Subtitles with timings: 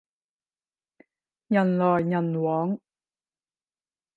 [1.49, 2.79] 人來人往